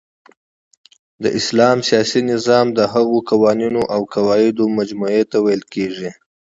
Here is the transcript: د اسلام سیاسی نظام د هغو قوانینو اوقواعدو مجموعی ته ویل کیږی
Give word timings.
د 1.23 1.25
اسلام 1.39 1.77
سیاسی 1.89 2.21
نظام 2.31 2.65
د 2.77 2.79
هغو 2.93 3.17
قوانینو 3.29 3.81
اوقواعدو 3.97 4.63
مجموعی 4.77 5.23
ته 5.31 5.37
ویل 5.45 5.63
کیږی 5.73 6.09